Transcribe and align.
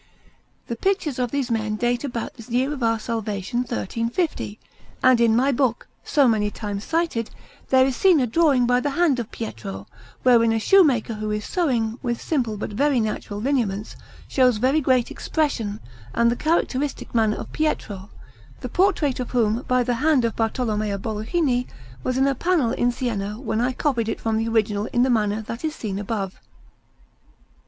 The 0.65 0.75
pictures 0.75 1.19
of 1.19 1.29
these 1.29 1.51
men 1.51 1.75
date 1.75 2.03
about 2.03 2.33
the 2.33 2.51
year 2.51 2.73
of 2.73 2.81
our 2.81 2.97
salvation 2.97 3.59
1350; 3.59 4.59
and 5.03 5.21
in 5.21 5.35
my 5.35 5.51
book, 5.51 5.87
so 6.03 6.27
many 6.27 6.49
times 6.49 6.83
cited, 6.85 7.29
there 7.69 7.85
is 7.85 7.95
seen 7.97 8.19
a 8.19 8.25
drawing 8.25 8.65
by 8.65 8.79
the 8.79 8.89
hand 8.97 9.19
of 9.19 9.29
Pietro, 9.31 9.85
wherein 10.23 10.51
a 10.53 10.57
shoemaker 10.59 11.13
who 11.13 11.29
is 11.29 11.45
sewing, 11.45 11.99
with 12.01 12.19
simple 12.19 12.57
but 12.57 12.71
very 12.71 12.99
natural 12.99 13.39
lineaments, 13.39 13.95
shows 14.27 14.57
very 14.57 14.81
great 14.81 15.11
expression 15.11 15.79
and 16.15 16.31
the 16.31 16.35
characteristic 16.35 17.13
manner 17.13 17.37
of 17.37 17.51
Pietro, 17.53 18.09
the 18.61 18.69
portrait 18.69 19.19
of 19.19 19.29
whom, 19.29 19.61
by 19.67 19.83
the 19.83 19.93
hand 20.01 20.25
of 20.25 20.35
Bartolommeo 20.35 20.97
Bologhini, 20.97 21.67
was 22.03 22.17
in 22.17 22.25
a 22.25 22.33
panel 22.33 22.71
in 22.71 22.91
Siena, 22.91 23.39
when 23.39 23.61
I 23.61 23.71
copied 23.71 24.09
it 24.09 24.19
from 24.19 24.37
the 24.37 24.47
original 24.47 24.87
in 24.87 25.03
the 25.03 25.11
manner 25.11 25.43
that 25.43 25.63
is 25.63 25.75
seen 25.75 25.99
above. 25.99 26.39